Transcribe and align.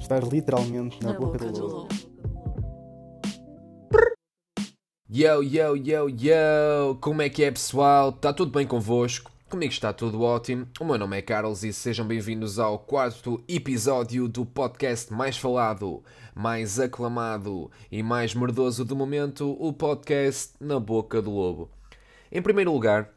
Estás 0.00 0.26
literalmente 0.28 0.98
na, 1.04 1.12
boca, 1.12 1.38
do 1.38 1.66
lobo. 1.66 1.88
Yo, 5.08 5.42
yo, 5.42 5.76
yo, 5.76 6.08
yo! 6.08 6.96
Como 7.00 7.20
é 7.20 7.28
que 7.28 7.44
é, 7.44 7.50
pessoal? 7.50 8.08
Está 8.08 8.32
tudo 8.32 8.50
bem 8.50 8.66
convosco? 8.66 9.30
Comigo 9.48 9.72
está 9.72 9.92
tudo 9.92 10.22
ótimo. 10.22 10.66
O 10.80 10.84
meu 10.86 10.96
nome 10.96 11.18
é 11.18 11.22
Carlos 11.22 11.62
e 11.62 11.72
sejam 11.72 12.06
bem-vindos 12.06 12.58
ao 12.58 12.78
quarto 12.78 13.44
episódio 13.46 14.26
do 14.26 14.46
podcast 14.46 15.12
mais 15.12 15.36
falado, 15.36 16.02
mais 16.34 16.80
aclamado 16.80 17.70
e 17.92 18.02
mais 18.02 18.34
merdoso 18.34 18.84
do 18.86 18.96
momento, 18.96 19.54
o 19.60 19.72
podcast 19.72 20.54
Na 20.58 20.80
Boca 20.80 21.20
do 21.20 21.30
Lobo. 21.30 21.70
Em 22.32 22.40
primeiro 22.40 22.72
lugar, 22.72 23.10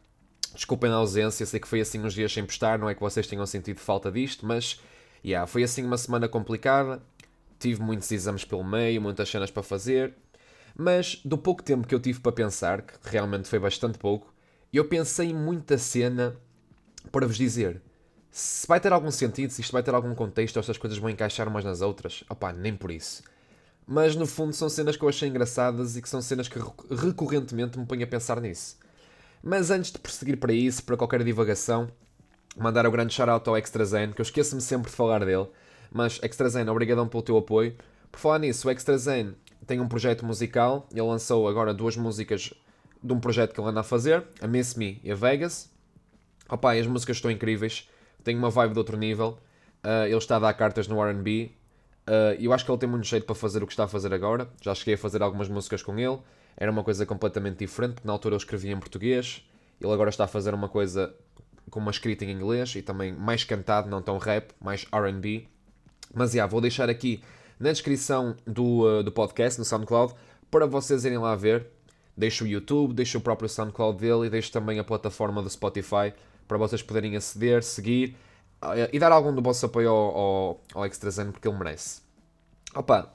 desculpem 0.54 0.92
a 0.92 0.96
ausência, 0.96 1.46
sei 1.46 1.60
que 1.60 1.68
foi 1.68 1.80
assim 1.80 2.04
uns 2.04 2.14
dias 2.14 2.34
sem 2.34 2.46
postar, 2.46 2.78
não 2.78 2.90
é 2.90 2.94
que 2.94 3.02
vocês 3.02 3.26
tenham 3.26 3.46
sentido 3.46 3.80
falta 3.80 4.12
disto, 4.12 4.46
mas 4.46 4.80
yeah, 5.24 5.48
foi 5.48 5.64
assim 5.64 5.84
uma 5.86 5.98
semana 5.98 6.28
complicada. 6.28 7.02
Tive 7.60 7.82
muitos 7.82 8.12
exames 8.12 8.44
pelo 8.44 8.64
meio, 8.64 9.02
muitas 9.02 9.30
cenas 9.30 9.50
para 9.50 9.64
fazer, 9.64 10.14
mas 10.76 11.22
do 11.24 11.38
pouco 11.38 11.64
tempo 11.64 11.88
que 11.88 11.96
eu 11.96 12.00
tive 12.00 12.20
para 12.20 12.32
pensar, 12.32 12.82
que 12.82 12.94
realmente 13.04 13.48
foi 13.48 13.60
bastante 13.60 13.98
pouco, 13.98 14.34
eu 14.72 14.86
pensei 14.86 15.30
em 15.30 15.34
muita 15.34 15.78
cena 15.78 16.36
para 17.12 17.26
vos 17.28 17.38
dizer. 17.38 17.82
Se 18.32 18.68
vai 18.68 18.80
ter 18.80 18.92
algum 18.92 19.12
sentido, 19.12 19.52
se 19.52 19.62
isto 19.62 19.72
vai 19.72 19.84
ter 19.84 19.94
algum 19.94 20.16
contexto, 20.16 20.58
ou 20.58 20.62
estas 20.62 20.78
coisas 20.78 20.98
vão 20.98 21.10
encaixar 21.10 21.48
umas 21.48 21.64
nas 21.64 21.82
outras, 21.82 22.24
opá, 22.28 22.52
nem 22.52 22.76
por 22.76 22.90
isso. 22.90 23.24
Mas 23.86 24.16
no 24.16 24.26
fundo 24.26 24.54
são 24.54 24.68
cenas 24.68 24.98
que 24.98 25.04
eu 25.04 25.10
achei 25.10 25.30
engraçadas 25.30 25.96
e 25.96 26.02
que 26.02 26.10
são 26.10 26.22
cenas 26.22 26.48
que 26.48 26.58
recorrentemente 26.90 27.78
me 27.78 27.86
põem 27.86 28.02
a 28.02 28.08
pensar 28.08 28.42
nisso. 28.42 28.78
Mas 29.44 29.70
antes 29.70 29.92
de 29.92 30.00
prosseguir 30.00 30.38
para 30.38 30.54
isso, 30.54 30.84
para 30.84 30.98
qualquer 30.98 31.24
divagação, 31.24 31.92
mandar 32.58 32.86
o 32.86 32.92
grande 32.92 33.14
shout-out 33.14 33.48
ao 33.48 33.58
Extrazen, 33.58 34.12
que 34.12 34.22
eu 34.22 34.24
esqueço-me 34.24 34.62
sempre 34.62 34.90
de 34.90 34.96
falar 34.96 35.26
dele. 35.26 35.48
Mas 35.92 36.20
Extrazen, 36.24 36.68
obrigadão 36.70 37.08
pelo 37.08 37.24
teu 37.24 37.38
apoio. 37.38 37.76
Por 38.12 38.20
falar 38.20 38.40
nisso, 38.40 38.68
o 38.68 38.72
Extrazen 38.72 39.36
tem 39.66 39.80
um 39.80 39.88
projeto 39.88 40.26
musical, 40.26 40.88
ele 40.92 41.02
lançou 41.02 41.48
agora 41.48 41.74
duas 41.74 41.96
músicas 41.96 42.54
de 43.02 43.14
um 43.14 43.20
projeto 43.20 43.54
que 43.54 43.60
ele 43.60 43.70
anda 43.70 43.82
a 43.82 43.84
fazer, 43.84 44.24
a 44.42 44.48
Miss 44.48 44.76
Me 44.76 45.00
e 45.04 45.12
a 45.12 45.16
Vegas. 45.16 45.70
Opa, 46.50 46.74
as 46.74 46.88
músicas 46.88 47.18
estão 47.18 47.32
incríveis, 47.32 47.90
tem 48.24 48.38
uma 48.38 48.50
vibe 48.50 48.74
de 48.74 48.80
outro 48.80 48.98
nível. 48.98 49.38
Uh, 49.84 50.06
ele 50.06 50.18
está 50.18 50.38
a 50.38 50.40
dar 50.40 50.54
cartas 50.54 50.88
no 50.88 51.02
RB. 51.02 51.52
Uh, 52.08 52.40
eu 52.40 52.54
acho 52.54 52.64
que 52.64 52.72
ele 52.72 52.78
tem 52.78 52.90
muito 52.90 53.06
jeito 53.06 53.26
para 53.26 53.36
fazer 53.36 53.62
o 53.64 53.68
que 53.68 53.74
está 53.74 53.84
a 53.84 53.88
fazer 53.88 54.14
agora. 54.14 54.48
Já 54.62 54.74
cheguei 54.74 54.94
a 54.94 54.98
fazer 54.98 55.22
algumas 55.22 55.50
músicas 55.50 55.82
com 55.82 55.98
ele. 56.00 56.20
Era 56.56 56.72
uma 56.72 56.84
coisa 56.84 57.06
completamente 57.06 57.58
diferente, 57.58 57.96
porque 57.96 58.08
na 58.08 58.14
altura 58.14 58.36
eu 58.36 58.38
escrevia 58.38 58.72
em 58.72 58.80
português. 58.80 59.46
Ele 59.82 59.92
agora 59.92 60.10
está 60.10 60.24
a 60.24 60.28
fazer 60.28 60.54
uma 60.54 60.70
coisa 60.70 61.14
com 61.70 61.80
uma 61.80 61.92
escrita 61.92 62.26
em 62.26 62.32
inglês 62.32 62.76
e 62.76 62.82
também 62.82 63.14
mais 63.14 63.44
cantado, 63.44 63.90
não 63.90 64.02
tão 64.02 64.18
rap, 64.18 64.52
mais 64.62 64.86
RB. 64.94 65.48
Mas 66.14 66.32
já, 66.32 66.46
vou 66.46 66.62
deixar 66.62 66.90
aqui 66.90 67.24
na 67.60 67.72
descrição 67.72 68.36
do, 68.46 69.00
uh, 69.00 69.04
do 69.04 69.12
podcast, 69.12 69.60
no 69.60 69.66
SoundCloud, 69.66 70.14
para 70.52 70.66
vocês 70.66 71.06
irem 71.06 71.18
lá 71.18 71.36
ver. 71.36 71.68
Deixo 72.16 72.44
o 72.44 72.48
YouTube, 72.48 72.94
deixo 72.94 73.18
o 73.18 73.22
próprio 73.22 73.50
SoundCloud 73.50 73.98
dele 74.00 74.28
e 74.28 74.30
deixo 74.30 74.52
também 74.52 74.78
a 74.78 74.84
plataforma 74.84 75.42
do 75.42 75.50
Spotify 75.50 76.14
para 76.48 76.58
vocês 76.58 76.84
poderem 76.84 77.16
aceder, 77.16 77.64
seguir 77.64 78.16
uh, 78.62 78.90
e 78.92 79.00
dar 79.00 79.12
algum 79.12 79.34
do 79.34 79.42
vosso 79.42 79.66
apoio 79.66 79.90
ao, 79.90 80.18
ao, 80.18 80.62
ao 80.76 80.86
Extrazen 80.86 81.32
porque 81.32 81.48
ele 81.48 81.58
merece. 81.58 82.02
Opa, 82.76 83.12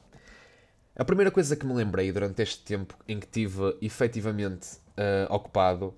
a 0.97 1.05
primeira 1.05 1.31
coisa 1.31 1.55
que 1.55 1.65
me 1.65 1.75
lembrei 1.75 2.11
durante 2.11 2.43
este 2.43 2.65
tempo 2.65 2.97
em 3.07 3.21
que 3.21 3.27
estive 3.27 3.77
efetivamente 3.81 4.79
uh, 4.97 5.33
ocupado 5.33 5.95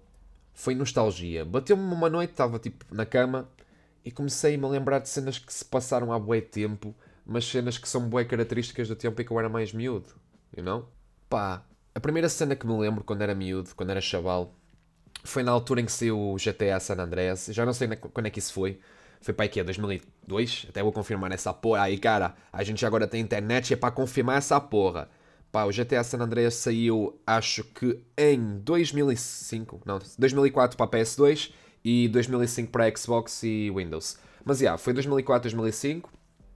foi 0.60 0.74
nostalgia. 0.74 1.42
Bateu-me 1.42 1.82
uma 1.82 2.10
noite, 2.10 2.32
estava 2.32 2.58
tipo 2.58 2.84
na 2.94 3.06
cama 3.06 3.48
e 4.04 4.10
comecei-me 4.10 4.64
a 4.66 4.68
lembrar 4.68 4.98
de 4.98 5.08
cenas 5.08 5.38
que 5.38 5.52
se 5.52 5.64
passaram 5.64 6.12
há 6.12 6.18
bué 6.18 6.42
tempo, 6.42 6.94
mas 7.24 7.46
cenas 7.46 7.78
que 7.78 7.88
são 7.88 8.08
bué 8.08 8.24
características 8.26 8.86
do 8.86 8.94
tempo 8.94 9.20
em 9.20 9.24
que 9.24 9.30
eu 9.30 9.38
era 9.38 9.48
mais 9.48 9.72
miúdo, 9.72 10.08
you 10.54 10.62
know? 10.62 10.86
Pá, 11.30 11.64
a 11.94 12.00
primeira 12.00 12.28
cena 12.28 12.54
que 12.54 12.66
me 12.66 12.78
lembro 12.78 13.02
quando 13.02 13.22
era 13.22 13.34
miúdo, 13.34 13.70
quando 13.74 13.88
era 13.88 14.02
chaval, 14.02 14.54
foi 15.24 15.42
na 15.42 15.50
altura 15.50 15.80
em 15.80 15.86
que 15.86 15.92
saiu 15.92 16.18
o 16.18 16.36
GTA 16.36 16.78
San 16.78 16.96
Andreas. 16.96 17.46
Já 17.50 17.64
não 17.64 17.72
sei 17.72 17.88
quando 17.88 18.26
é 18.26 18.30
que 18.30 18.38
isso 18.38 18.52
foi. 18.52 18.80
Foi 19.22 19.32
para 19.32 19.46
aqui, 19.46 19.62
2002? 19.62 20.66
Até 20.68 20.82
vou 20.82 20.92
confirmar 20.92 21.32
essa 21.32 21.54
porra. 21.54 21.82
Aí, 21.82 21.96
cara, 21.96 22.34
a 22.52 22.62
gente 22.62 22.84
agora 22.84 23.06
tem 23.06 23.20
internet 23.20 23.70
e 23.70 23.74
é 23.74 23.76
para 23.76 23.90
confirmar 23.90 24.38
essa 24.38 24.60
porra. 24.60 25.08
Pá, 25.52 25.64
o 25.64 25.70
GTA 25.70 26.04
San 26.04 26.18
Andreas 26.18 26.54
saiu, 26.54 27.18
acho 27.26 27.64
que 27.64 28.00
em 28.16 28.58
2005, 28.60 29.82
não, 29.84 29.98
2004 30.16 30.76
para 30.76 30.86
a 30.86 30.88
PS2 30.88 31.52
e 31.84 32.08
2005 32.08 32.70
para 32.70 32.84
a 32.84 32.96
Xbox 32.96 33.42
e 33.42 33.70
Windows. 33.70 34.16
Mas, 34.44 34.58
já, 34.58 34.64
yeah, 34.64 34.78
foi 34.78 34.92
2004, 34.92 35.50
2005. 35.50 36.10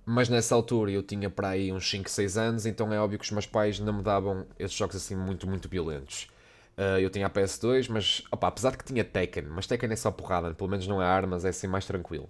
Mas 0.06 0.28
nessa 0.28 0.54
altura 0.54 0.90
eu 0.90 1.02
tinha 1.02 1.30
para 1.30 1.48
aí 1.50 1.72
uns 1.72 1.88
5, 1.88 2.10
6 2.10 2.36
anos, 2.36 2.66
então 2.66 2.92
é 2.92 3.00
óbvio 3.00 3.18
que 3.18 3.24
os 3.24 3.30
meus 3.30 3.46
pais 3.46 3.80
não 3.80 3.94
me 3.94 4.02
davam 4.02 4.46
esses 4.58 4.76
jogos 4.76 4.96
assim 4.96 5.16
muito, 5.16 5.46
muito 5.46 5.66
violentos. 5.66 6.28
Uh, 6.76 6.98
eu 6.98 7.08
tinha 7.08 7.26
a 7.26 7.30
PS2, 7.30 7.88
mas 7.88 8.22
opa, 8.30 8.48
apesar 8.48 8.72
de 8.72 8.78
que 8.78 8.84
tinha 8.84 9.02
Tekken, 9.02 9.44
mas 9.44 9.66
Tekken 9.66 9.90
é 9.90 9.96
só 9.96 10.10
porrada, 10.10 10.52
pelo 10.52 10.68
menos 10.68 10.86
não 10.86 11.00
é 11.00 11.06
armas, 11.06 11.44
é 11.44 11.48
assim 11.48 11.66
mais 11.66 11.86
tranquilo. 11.86 12.28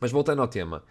Mas 0.00 0.10
voltando 0.10 0.42
ao 0.42 0.48
tema, 0.48 0.82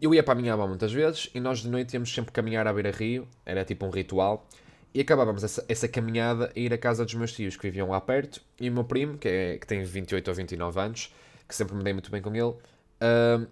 eu 0.00 0.14
ia 0.14 0.22
para 0.22 0.32
a 0.32 0.40
minha 0.40 0.52
avó 0.52 0.66
muitas 0.66 0.92
vezes 0.92 1.30
e 1.34 1.40
nós 1.40 1.60
de 1.60 1.68
noite 1.68 1.94
íamos 1.94 2.12
sempre 2.12 2.32
caminhar 2.32 2.66
à 2.66 2.72
beira-rio, 2.72 3.28
era 3.44 3.64
tipo 3.64 3.84
um 3.86 3.90
ritual, 3.90 4.46
e 4.92 5.00
acabávamos 5.00 5.44
essa, 5.44 5.64
essa, 5.68 5.86
caminhada 5.86 6.52
a 6.54 6.58
ir 6.58 6.72
à 6.72 6.78
casa 6.78 7.04
dos 7.04 7.14
meus 7.14 7.32
tios 7.32 7.56
que 7.56 7.62
viviam 7.62 7.90
lá 7.90 8.00
perto 8.00 8.40
e 8.58 8.68
o 8.68 8.72
meu 8.72 8.84
primo, 8.84 9.16
que, 9.18 9.28
é, 9.28 9.58
que 9.58 9.66
tem 9.66 9.84
28 9.84 10.26
ou 10.28 10.34
29 10.34 10.80
anos, 10.80 11.14
que 11.46 11.54
sempre 11.54 11.74
me 11.76 11.84
dei 11.84 11.92
muito 11.92 12.10
bem 12.10 12.20
com 12.20 12.34
ele, 12.34 12.42
uh, 12.44 13.46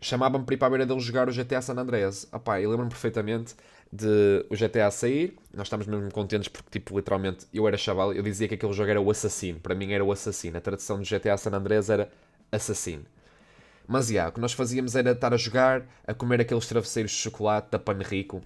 chamava-me 0.00 0.44
para 0.44 0.54
ir 0.54 0.58
para 0.58 0.66
a 0.66 0.70
beira 0.70 0.86
dele 0.86 1.00
jogar 1.00 1.28
o 1.28 1.32
GTA 1.32 1.62
San 1.62 1.74
Andreas. 1.74 2.26
Opá, 2.32 2.60
eu 2.60 2.68
lembro-me 2.70 2.90
perfeitamente 2.90 3.54
de 3.92 4.44
o 4.50 4.56
GTA 4.56 4.90
sair, 4.90 5.36
nós 5.54 5.66
estávamos 5.66 5.86
mesmo 5.86 6.10
contentes 6.10 6.48
porque, 6.48 6.70
tipo, 6.70 6.96
literalmente, 6.96 7.46
eu 7.52 7.68
era 7.68 7.76
chaval, 7.76 8.12
eu 8.12 8.22
dizia 8.22 8.48
que 8.48 8.54
aquele 8.54 8.72
jogo 8.72 8.90
era 8.90 9.00
o 9.00 9.10
assassino, 9.10 9.60
para 9.60 9.74
mim 9.74 9.92
era 9.92 10.04
o 10.04 10.10
assassino, 10.10 10.56
a 10.56 10.60
tradução 10.60 10.98
do 10.98 11.04
GTA 11.04 11.36
San 11.36 11.50
Andreas 11.52 11.90
era 11.90 12.10
assassino. 12.50 13.04
Mas, 13.86 14.10
yeah, 14.10 14.30
o 14.30 14.32
que 14.32 14.40
nós 14.40 14.52
fazíamos 14.52 14.94
era 14.94 15.12
estar 15.12 15.34
a 15.34 15.36
jogar, 15.36 15.86
a 16.06 16.14
comer 16.14 16.40
aqueles 16.40 16.66
travesseiros 16.66 17.12
de 17.12 17.18
chocolate 17.18 17.70
da 17.70 17.78
Panrico. 17.78 18.40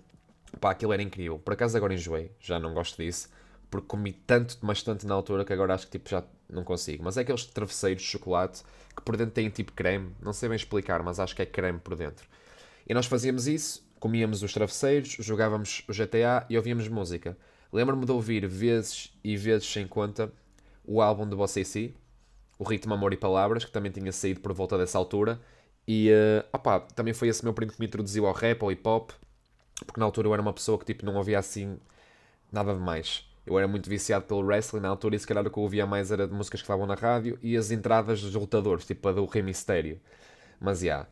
Pá, 0.61 0.71
aquilo 0.71 0.93
era 0.93 1.03
incrível. 1.03 1.39
Por 1.39 1.53
acaso 1.53 1.77
agora 1.77 1.95
enjoei, 1.95 2.31
já 2.41 2.59
não 2.59 2.73
gosto 2.73 3.03
disso. 3.03 3.29
Porque 3.71 3.87
comi 3.87 4.13
tanto, 4.13 4.59
mas 4.63 4.83
tanto 4.83 5.07
na 5.07 5.15
altura 5.15 5.45
que 5.45 5.53
agora 5.53 5.75
acho 5.75 5.87
que 5.87 5.93
tipo, 5.93 6.09
já 6.09 6.25
não 6.49 6.65
consigo. 6.65 7.05
Mas 7.05 7.17
é 7.17 7.21
aqueles 7.21 7.45
travesseiros 7.45 8.03
de 8.03 8.09
chocolate 8.09 8.63
que 8.95 9.03
por 9.03 9.17
dentro 9.17 9.35
têm 9.35 9.51
tipo 9.51 9.73
creme. 9.73 10.15
Não 10.23 10.33
sei 10.33 10.49
bem 10.49 10.57
explicar, 10.57 11.03
mas 11.03 11.21
acho 11.21 11.35
que 11.35 11.43
é 11.43 11.47
creme 11.47 11.79
por 11.79 11.97
dentro. 11.97 12.27
E 12.89 12.95
nós 12.95 13.07
fazíamos 13.07 13.47
isso, 13.47 13.87
comíamos 13.99 14.43
os 14.43 14.53
travesseiros, 14.53 15.17
jogávamos 15.21 15.85
o 15.89 15.93
GTA 15.93 16.47
e 16.49 16.57
ouvíamos 16.57 16.89
música. 16.89 17.37
Lembro-me 17.73 18.07
de 18.07 18.13
ouvir 18.13 18.47
vezes 18.47 19.13
e 19.23 19.37
vezes 19.37 19.71
sem 19.71 19.87
conta 19.87 20.33
o 20.85 21.03
álbum 21.03 21.29
de 21.29 21.35
Você 21.35 21.65
Si, 21.65 21.95
o 22.59 22.65
Ritmo, 22.65 22.95
Amor 22.95 23.13
e 23.13 23.17
Palavras, 23.17 23.65
que 23.65 23.71
também 23.71 23.93
tinha 23.93 24.13
saído 24.13 24.41
por 24.41 24.53
volta 24.53 24.79
dessa 24.79 24.99
altura. 24.99 25.41
E 25.87 26.11
uh, 26.11 26.45
opa, 26.53 26.81
também 26.81 27.15
foi 27.15 27.29
esse 27.29 27.45
meu 27.45 27.55
primo 27.55 27.73
que 27.73 27.81
me 27.81 27.87
introduziu 27.87 28.27
ao 28.27 28.33
rap, 28.33 28.63
ao 28.63 28.73
hip 28.73 28.87
hop, 28.87 29.11
porque 29.87 30.01
na 30.01 30.07
altura 30.07 30.29
eu 30.29 30.33
era 30.33 30.43
uma 30.43 30.53
pessoa 30.53 30.79
que 30.79 30.85
tipo, 30.85 31.05
não 31.07 31.15
ouvia 31.15 31.39
assim 31.39 31.79
nada 32.51 32.75
de 32.75 32.81
mais. 32.81 33.25
Eu 33.47 33.59
era 33.59 33.69
muito 33.69 33.89
viciado 33.89 34.25
pelo 34.25 34.41
wrestling 34.41 34.81
na 34.81 34.89
altura 34.89 35.15
e 35.15 35.19
se 35.19 35.27
calhar 35.27 35.47
o 35.47 35.51
que 35.51 35.59
eu 35.59 35.63
ouvia 35.63 35.87
mais 35.87 36.11
era 36.11 36.27
de 36.27 36.35
músicas 36.35 36.61
que 36.61 36.65
estavam 36.65 36.87
na 36.87 36.95
rádio 36.95 37.39
e 37.41 37.57
as 37.57 37.71
entradas 37.71 38.21
dos 38.21 38.35
lutadores, 38.35 38.85
tipo 38.85 39.09
a 39.09 39.13
do 39.13 39.25
Rei 39.27 39.43
Mistério. 39.43 40.01
Mas 40.61 40.81
já. 40.81 40.85
Yeah, 40.87 41.09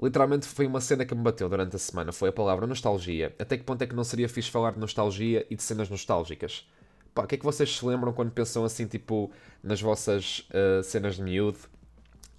literalmente 0.00 0.46
foi 0.46 0.66
uma 0.66 0.80
cena 0.80 1.04
que 1.04 1.14
me 1.14 1.22
bateu 1.22 1.48
durante 1.48 1.76
a 1.76 1.78
semana, 1.78 2.12
foi 2.12 2.30
a 2.30 2.32
palavra 2.32 2.66
nostalgia. 2.66 3.34
Até 3.38 3.58
que 3.58 3.64
ponto 3.64 3.82
é 3.82 3.86
que 3.86 3.94
não 3.94 4.04
seria 4.04 4.28
fixe 4.28 4.50
falar 4.50 4.72
de 4.72 4.78
nostalgia 4.78 5.46
e 5.50 5.56
de 5.56 5.62
cenas 5.62 5.88
nostálgicas? 5.90 6.66
Pá, 7.14 7.22
o 7.22 7.26
que 7.26 7.36
é 7.36 7.38
que 7.38 7.44
vocês 7.44 7.76
se 7.76 7.86
lembram 7.86 8.12
quando 8.12 8.32
pensam 8.32 8.64
assim, 8.64 8.86
tipo, 8.86 9.30
nas 9.62 9.80
vossas 9.80 10.48
uh, 10.50 10.82
cenas 10.82 11.16
de 11.16 11.22
miúdo? 11.22 11.58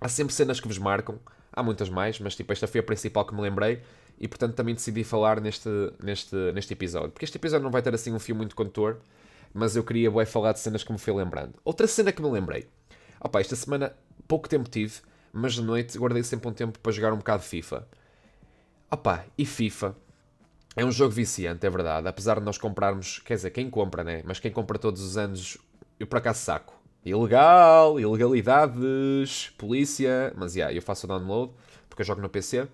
Há 0.01 0.09
sempre 0.09 0.33
cenas 0.33 0.59
que 0.59 0.67
vos 0.67 0.77
marcam, 0.77 1.17
há 1.51 1.63
muitas 1.63 1.89
mais, 1.89 2.19
mas 2.19 2.35
tipo, 2.35 2.51
esta 2.51 2.67
foi 2.67 2.81
a 2.81 2.83
principal 2.83 3.25
que 3.25 3.33
me 3.33 3.41
lembrei 3.41 3.81
e 4.19 4.27
portanto 4.27 4.53
também 4.53 4.75
decidi 4.75 5.03
falar 5.03 5.39
neste, 5.39 5.69
neste, 6.03 6.35
neste 6.53 6.73
episódio. 6.73 7.11
Porque 7.11 7.23
este 7.23 7.37
episódio 7.37 7.63
não 7.63 7.71
vai 7.71 7.81
ter 7.81 7.93
assim 7.95 8.11
um 8.13 8.19
fio 8.19 8.35
muito 8.35 8.53
condutor, 8.53 8.97
mas 9.53 9.77
eu 9.77 9.83
queria 9.83 10.11
bué, 10.11 10.25
falar 10.25 10.51
de 10.51 10.59
cenas 10.59 10.83
que 10.83 10.91
me 10.91 10.97
foi 10.99 11.13
lembrando. 11.13 11.53
Outra 11.63 11.87
cena 11.87 12.11
que 12.11 12.21
me 12.21 12.29
lembrei. 12.29 12.67
Opa, 13.21 13.39
esta 13.39 13.55
semana 13.55 13.95
pouco 14.27 14.49
tempo 14.49 14.69
tive, 14.69 14.99
mas 15.31 15.53
de 15.53 15.61
noite 15.61 15.97
guardei 15.97 16.23
sempre 16.23 16.49
um 16.49 16.53
tempo 16.53 16.79
para 16.79 16.91
jogar 16.91 17.13
um 17.13 17.17
bocado 17.17 17.43
de 17.43 17.49
FIFA. 17.49 17.87
Opa, 18.91 19.25
e 19.37 19.45
FIFA 19.45 19.95
é 20.75 20.83
um 20.83 20.91
jogo 20.91 21.11
viciante, 21.11 21.65
é 21.65 21.69
verdade. 21.69 22.07
Apesar 22.07 22.39
de 22.39 22.45
nós 22.45 22.57
comprarmos, 22.57 23.19
quer 23.19 23.35
dizer, 23.35 23.51
quem 23.51 23.69
compra, 23.69 24.03
né? 24.03 24.21
Mas 24.25 24.39
quem 24.39 24.51
compra 24.51 24.77
todos 24.77 25.01
os 25.01 25.17
anos, 25.17 25.57
eu 25.99 26.05
por 26.05 26.17
acaso 26.17 26.39
saco. 26.39 26.75
Ilegal, 27.05 27.99
ilegalidades, 27.99 29.53
polícia. 29.57 30.33
Mas 30.35 30.53
já, 30.53 30.59
yeah, 30.59 30.77
eu 30.77 30.81
faço 30.81 31.05
o 31.05 31.07
download 31.07 31.53
porque 31.87 32.01
eu 32.01 32.05
jogo 32.05 32.21
no 32.21 32.29
PC. 32.29 32.67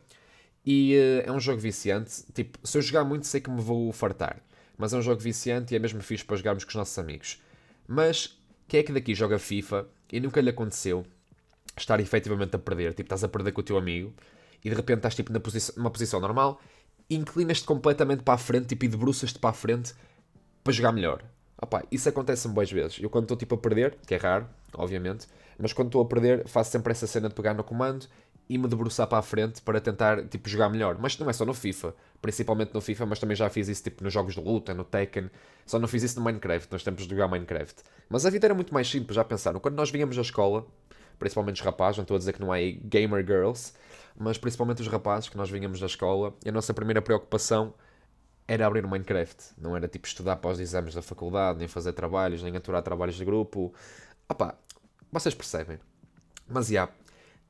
E 0.66 0.96
uh, 0.96 1.30
é 1.30 1.32
um 1.32 1.40
jogo 1.40 1.60
viciante. 1.60 2.24
Tipo, 2.34 2.58
se 2.66 2.78
eu 2.78 2.82
jogar 2.82 3.04
muito, 3.04 3.28
sei 3.28 3.40
que 3.40 3.52
me 3.52 3.62
vou 3.62 3.92
fartar. 3.92 4.42
Mas 4.78 4.94
é 4.94 4.98
um 4.98 5.02
jogo 5.02 5.22
viciante 5.22 5.74
e 5.74 5.78
é 5.78 5.80
mesmo 5.80 6.02
fixe 6.02 6.26
para 6.26 6.38
jogarmos 6.38 6.64
com 6.64 6.70
os 6.70 6.76
nossos 6.76 6.98
amigos. 6.98 7.40
Mas 7.88 8.36
quem 8.68 8.80
é 8.80 8.84
que 8.84 8.92
daqui 8.92 9.14
joga 9.14 9.38
FIFA 9.38 9.86
e 10.12 10.20
nunca 10.20 10.42
lhe 10.42 10.50
aconteceu 10.50 11.06
estar 11.78 12.00
efetivamente 12.00 12.56
a 12.56 12.60
perder? 12.60 12.94
Tipo, 12.94 13.04
estás 13.04 13.24
a 13.24 13.28
perder 13.28 13.52
com 13.52 13.62
o 13.62 13.64
teu 13.64 13.78
amigo 13.78 14.12
e 14.64 14.70
de 14.70 14.76
repente 14.76 14.98
estás 14.98 15.14
tipo, 15.14 15.32
na 15.32 15.40
posição, 15.40 15.76
numa 15.78 15.92
posição 15.92 16.20
normal 16.20 16.60
inclinas-te 17.16 17.66
completamente 17.66 18.24
para 18.24 18.36
a 18.36 18.38
frente, 18.38 18.68
tipo, 18.68 18.86
e 18.86 18.88
debruças-te 18.88 19.40
para 19.40 19.50
a 19.50 19.54
frente 19.54 19.94
para 20.64 20.74
jogar 20.74 20.92
melhor. 20.92 21.24
Opa, 21.62 21.84
isso 21.92 22.10
acontece-me 22.10 22.54
boas 22.54 22.72
vezes. 22.72 23.00
Eu 23.02 23.10
quando 23.10 23.26
estou 23.26 23.38
tipo 23.38 23.56
a 23.56 23.58
perder, 23.58 23.98
que 24.06 24.16
é 24.16 24.18
raro, 24.18 24.48
obviamente, 24.74 25.28
mas 25.58 25.74
quando 25.74 25.90
estou 25.90 26.02
a 26.02 26.06
perder 26.06 26.48
faço 26.48 26.72
sempre 26.72 26.92
essa 26.92 27.06
cena 27.06 27.30
de 27.30 27.36
pegar 27.36 27.54
no 27.54 27.64
comando 27.64 28.08
e 28.50 28.58
me 28.58 28.68
debruçar 28.68 29.08
para 29.08 29.20
a 29.20 29.22
frente 29.22 29.62
para 29.62 29.80
tentar 29.80 30.26
tipo 30.28 30.50
jogar 30.50 30.70
melhor. 30.70 30.98
Mas 31.00 31.18
não 31.18 31.30
é 31.30 31.34
só 31.34 31.46
no 31.46 31.54
FIFA, 31.54 31.94
principalmente 32.22 32.74
no 32.74 32.82
FIFA, 32.82 33.06
mas 33.06 33.20
também 33.20 33.36
já 33.36 33.50
fiz 33.50 33.68
isso 33.68 33.84
tipo 33.84 34.04
nos 34.04 34.12
jogos 34.12 34.34
de 34.34 34.42
luta, 34.42 34.74
no 34.74 34.84
Tekken. 34.84 35.30
Só 35.66 35.80
não 35.80 35.88
fiz 35.88 36.04
isso 36.04 36.20
no 36.20 36.26
Minecraft, 36.26 36.68
nos 36.72 36.84
tempos 36.84 37.06
de 37.06 37.12
jogar 37.12 37.28
Minecraft. 37.28 37.84
Mas 38.10 38.26
a 38.26 38.30
vida 38.30 38.48
era 38.48 38.54
muito 38.54 38.74
mais 38.74 38.90
simples, 38.90 39.16
já 39.16 39.24
pensaram? 39.24 39.60
Quando 39.60 39.76
nós 39.76 39.92
vínhamos 39.92 40.18
à 40.18 40.22
escola, 40.22 40.66
principalmente 41.22 41.58
os 41.58 41.62
rapazes, 41.62 41.98
não 41.98 42.02
estou 42.02 42.16
a 42.16 42.18
dizer 42.18 42.34
que 42.34 42.42
não 42.42 42.52
há 42.52 42.58
gamer 42.58 43.24
girls, 43.24 43.74
mas 44.18 44.40
principalmente 44.40 44.82
os 44.82 44.88
rapazes 44.88 45.30
que 45.30 45.38
nós 45.38 45.52
vínhamos 45.52 45.80
da 45.80 45.86
escola, 45.86 46.34
e 46.44 46.50
a 46.50 46.52
nossa 46.52 46.74
primeira 46.74 47.00
preocupação 47.00 47.76
era 48.48 48.66
abrir 48.66 48.84
o 48.84 48.90
Minecraft. 48.90 49.54
Não 49.56 49.78
era 49.78 49.88
tipo 49.88 50.08
estudar 50.08 50.38
para 50.38 50.50
os 50.50 50.60
exames 50.60 50.96
da 50.96 51.02
faculdade, 51.04 51.60
nem 51.60 51.68
fazer 51.68 51.94
trabalhos, 51.94 52.42
nem 52.42 52.58
aturar 52.58 52.82
trabalhos 52.82 53.16
de 53.16 53.24
grupo. 53.24 53.72
Opá, 54.28 54.56
vocês 55.12 55.36
percebem. 55.36 55.78
Mas 56.50 56.68
já, 56.68 56.74
yeah, 56.74 56.94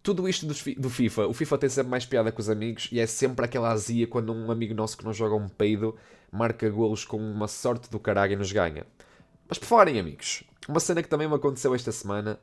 tudo 0.03 0.27
isto 0.27 0.45
do, 0.45 0.53
do, 0.81 0.89
FIFA, 0.89 1.27
o 1.27 1.33
FIFA 1.33 1.57
tem 1.59 1.69
sempre 1.69 1.89
mais 1.89 2.05
piada 2.05 2.29
com 2.29 2.41
os 2.41 2.49
amigos 2.49 2.89
e 2.91 2.99
é 2.99 3.07
sempre 3.07 3.45
aquela 3.45 3.71
azia 3.71 4.05
quando 4.05 4.33
um 4.33 4.51
amigo 4.51 4.73
nosso 4.73 4.97
que 4.97 5.05
não 5.05 5.13
joga 5.13 5.33
um 5.33 5.47
peido 5.47 5.95
marca 6.29 6.69
golos 6.69 7.05
com 7.05 7.17
uma 7.17 7.47
sorte 7.47 7.89
do 7.89 7.99
caralho 7.99 8.33
e 8.33 8.35
nos 8.35 8.51
ganha. 8.51 8.85
Mas 9.47 9.57
por 9.57 9.65
falarem 9.65 9.97
amigos, 9.97 10.43
uma 10.67 10.81
cena 10.81 11.01
que 11.01 11.09
também 11.09 11.27
me 11.27 11.35
aconteceu 11.35 11.73
esta 11.73 11.91
semana 11.91 12.37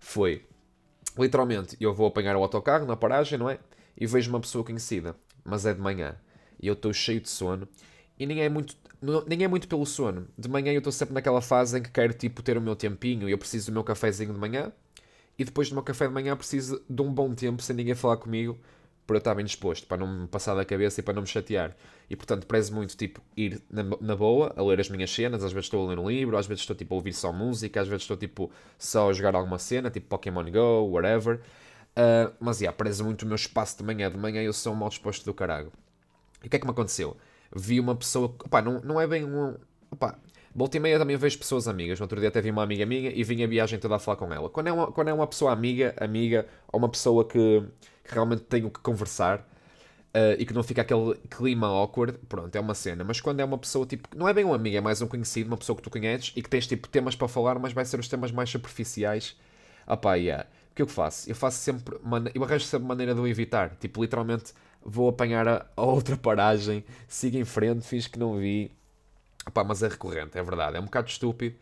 foi, 0.00 0.44
literalmente, 1.18 1.76
eu 1.80 1.92
vou 1.92 2.06
apanhar 2.06 2.36
o 2.36 2.42
autocarro 2.42 2.86
na 2.86 2.96
paragem, 2.96 3.38
não 3.38 3.48
é? 3.48 3.58
E 3.96 4.06
vejo 4.06 4.30
uma 4.30 4.40
pessoa 4.40 4.64
conhecida, 4.64 5.16
mas 5.44 5.66
é 5.66 5.74
de 5.74 5.80
manhã. 5.80 6.16
E 6.60 6.66
eu 6.66 6.74
estou 6.74 6.92
cheio 6.92 7.20
de 7.20 7.28
sono 7.28 7.68
e 8.18 8.26
nem 8.26 8.42
é 8.42 8.48
muito 8.48 8.76
nem 9.26 9.44
é 9.44 9.48
muito 9.48 9.66
pelo 9.66 9.86
sono. 9.86 10.28
De 10.36 10.48
manhã 10.48 10.72
eu 10.72 10.78
estou 10.78 10.92
sempre 10.92 11.14
naquela 11.14 11.40
fase 11.40 11.78
em 11.78 11.82
que 11.82 11.90
quero 11.90 12.12
tipo 12.12 12.42
ter 12.42 12.58
o 12.58 12.60
meu 12.60 12.76
tempinho 12.76 13.28
e 13.28 13.32
eu 13.32 13.38
preciso 13.38 13.70
do 13.70 13.72
meu 13.72 13.82
cafezinho 13.82 14.32
de 14.32 14.38
manhã. 14.38 14.70
E 15.38 15.44
depois 15.44 15.70
do 15.70 15.74
meu 15.74 15.82
café 15.82 16.06
de 16.06 16.12
manhã 16.12 16.36
preciso 16.36 16.82
de 16.88 17.00
um 17.00 17.12
bom 17.12 17.34
tempo 17.34 17.62
sem 17.62 17.74
ninguém 17.74 17.94
falar 17.94 18.18
comigo 18.18 18.58
para 19.10 19.16
eu 19.16 19.18
estar 19.18 19.34
bem 19.34 19.44
disposto, 19.44 19.88
para 19.88 19.96
não 19.98 20.06
me 20.06 20.28
passar 20.28 20.54
da 20.54 20.64
cabeça 20.64 21.00
e 21.00 21.02
para 21.02 21.14
não 21.14 21.22
me 21.22 21.26
chatear. 21.26 21.76
E 22.08 22.14
portanto 22.14 22.46
prezo 22.46 22.72
muito 22.72 22.96
tipo 22.96 23.20
ir 23.36 23.60
na, 23.68 23.82
na 24.00 24.14
boa, 24.14 24.54
a 24.56 24.62
ler 24.62 24.78
as 24.78 24.88
minhas 24.88 25.10
cenas, 25.10 25.42
às 25.42 25.52
vezes 25.52 25.66
estou 25.66 25.84
a 25.84 25.88
ler 25.90 25.98
um 25.98 26.08
livro, 26.08 26.36
às 26.36 26.46
vezes 26.46 26.62
estou 26.62 26.76
tipo 26.76 26.94
a 26.94 26.96
ouvir 26.96 27.12
só 27.12 27.32
música, 27.32 27.80
às 27.80 27.88
vezes 27.88 28.02
estou 28.02 28.16
tipo 28.16 28.52
só 28.78 29.10
a 29.10 29.12
jogar 29.12 29.34
alguma 29.34 29.58
cena, 29.58 29.90
tipo 29.90 30.06
Pokémon 30.06 30.44
Go, 30.48 30.92
whatever. 30.92 31.40
Uh, 31.90 32.32
mas 32.38 32.60
yeah, 32.60 32.76
prezo 32.76 33.04
muito 33.04 33.22
o 33.22 33.26
meu 33.26 33.34
espaço 33.34 33.78
de 33.78 33.82
manhã. 33.82 34.08
De 34.08 34.16
manhã 34.16 34.40
eu 34.42 34.52
sou 34.52 34.74
um 34.74 34.76
mal 34.76 34.88
disposto 34.88 35.24
do 35.24 35.34
caralho. 35.34 35.72
E 36.40 36.46
o 36.46 36.50
que 36.50 36.54
é 36.54 36.60
que 36.60 36.64
me 36.64 36.70
aconteceu? 36.70 37.16
Vi 37.52 37.80
uma 37.80 37.96
pessoa. 37.96 38.26
Opá, 38.26 38.62
não, 38.62 38.80
não 38.80 39.00
é 39.00 39.08
bem 39.08 39.24
um. 39.24 39.56
Opá, 39.90 40.16
volta 40.60 40.76
e 40.76 40.80
meia 40.80 40.98
também 40.98 41.16
vejo 41.16 41.38
pessoas 41.38 41.66
amigas. 41.66 41.98
No 41.98 42.04
outro 42.04 42.20
dia 42.20 42.28
até 42.28 42.40
vi 42.40 42.50
uma 42.50 42.62
amiga 42.62 42.84
minha 42.84 43.10
e 43.10 43.24
vim 43.24 43.42
a 43.42 43.46
viagem 43.46 43.78
toda 43.78 43.96
a 43.96 43.98
falar 43.98 44.16
com 44.18 44.32
ela. 44.32 44.50
Quando 44.50 44.66
é 44.66 44.72
uma, 44.72 44.92
quando 44.92 45.08
é 45.08 45.12
uma 45.12 45.26
pessoa 45.26 45.52
amiga, 45.52 45.94
amiga, 45.98 46.46
ou 46.70 46.78
uma 46.78 46.88
pessoa 46.88 47.24
que, 47.24 47.64
que 48.04 48.14
realmente 48.14 48.42
tenho 48.42 48.70
que 48.70 48.80
conversar. 48.80 49.48
Uh, 50.12 50.34
e 50.40 50.44
que 50.44 50.52
não 50.52 50.64
fica 50.64 50.82
aquele 50.82 51.14
clima 51.30 51.68
awkward, 51.68 52.18
pronto, 52.28 52.54
é 52.56 52.60
uma 52.60 52.74
cena. 52.74 53.04
Mas 53.04 53.20
quando 53.20 53.38
é 53.38 53.44
uma 53.44 53.56
pessoa 53.56 53.86
tipo, 53.86 54.08
não 54.16 54.28
é 54.28 54.34
bem 54.34 54.44
um 54.44 54.52
amigo, 54.52 54.76
é 54.76 54.80
mais 54.80 55.00
um 55.00 55.06
conhecido, 55.06 55.46
uma 55.46 55.56
pessoa 55.56 55.76
que 55.76 55.82
tu 55.82 55.88
conheces 55.88 56.32
e 56.34 56.42
que 56.42 56.50
tens 56.50 56.66
tipo 56.66 56.88
temas 56.88 57.14
para 57.14 57.28
falar, 57.28 57.60
mas 57.60 57.72
vai 57.72 57.84
ser 57.84 58.00
os 58.00 58.08
temas 58.08 58.32
mais 58.32 58.50
superficiais. 58.50 59.36
Ah 59.86 59.96
pá, 59.96 60.16
yeah. 60.16 60.46
o 60.72 60.74
que 60.74 60.82
eu 60.82 60.88
faço? 60.88 61.30
Eu 61.30 61.36
faço 61.36 61.58
sempre, 61.58 61.96
eu 62.34 62.42
arranjo 62.42 62.64
sempre 62.64 62.88
maneira 62.88 63.14
de 63.14 63.20
o 63.20 63.26
evitar. 63.26 63.76
Tipo, 63.76 64.02
literalmente, 64.02 64.52
vou 64.84 65.08
apanhar 65.08 65.46
a, 65.46 65.66
a 65.76 65.82
outra 65.82 66.16
paragem, 66.16 66.84
sigo 67.06 67.36
em 67.36 67.44
frente, 67.44 67.86
fiz 67.86 68.08
que 68.08 68.18
não 68.18 68.36
vi. 68.36 68.72
Mas 69.66 69.82
é 69.82 69.88
recorrente, 69.88 70.38
é 70.38 70.42
verdade. 70.42 70.76
É 70.76 70.80
um 70.80 70.84
bocado 70.84 71.08
estúpido, 71.08 71.56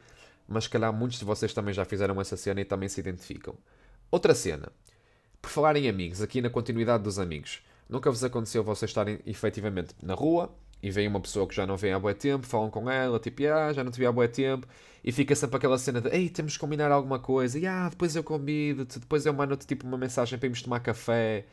mas 0.47 0.65
se 0.65 0.71
calhar 0.71 0.93
muitos 0.93 1.19
de 1.19 1.25
vocês 1.25 1.53
também 1.53 1.73
já 1.73 1.85
fizeram 1.85 2.21
essa 2.21 2.37
cena 2.37 2.61
e 2.61 2.65
também 2.65 2.89
se 2.89 3.01
identificam. 3.01 3.55
Outra 4.11 4.35
cena. 4.35 4.73
Por 5.41 5.51
falar 5.51 5.77
em 5.77 5.89
amigos, 5.89 6.21
aqui 6.21 6.41
na 6.41 6.51
continuidade 6.51 7.03
dos 7.03 7.19
amigos. 7.19 7.63
Nunca 7.89 8.11
vos 8.11 8.23
aconteceu 8.25 8.65
vocês 8.65 8.91
estarem 8.91 9.21
efetivamente 9.25 9.95
na 10.03 10.15
rua 10.15 10.53
e 10.83 10.91
vem 10.91 11.09
uma 11.09 11.21
pessoa 11.21 11.47
que 11.47 11.55
já 11.55 11.67
não 11.67 11.77
vem 11.77 11.93
há 11.93 11.99
bué 11.99 12.15
tempo, 12.15 12.47
falam 12.47 12.71
com 12.71 12.89
ela, 12.91 13.19
tipo, 13.19 13.43
ah, 13.47 13.73
já 13.73 13.83
não 13.83 13.91
te 13.91 13.99
vi 13.99 14.07
há 14.07 14.13
bué 14.13 14.29
tempo, 14.29 14.67
e 15.03 15.11
fica 15.11 15.35
sempre 15.35 15.57
aquela 15.57 15.77
cena 15.77 16.01
de, 16.01 16.09
ei, 16.11 16.29
temos 16.29 16.53
que 16.53 16.59
combinar 16.61 16.93
alguma 16.93 17.19
coisa, 17.19 17.59
e 17.59 17.67
ah, 17.67 17.89
depois 17.89 18.15
eu 18.15 18.23
convido-te, 18.23 19.01
depois 19.01 19.27
eu 19.27 19.33
mando-te 19.33 19.67
tipo 19.67 19.87
uma 19.87 19.99
mensagem 19.99 20.39
para 20.39 20.47
irmos 20.47 20.63
tomar 20.63 20.79
café, 20.81 21.47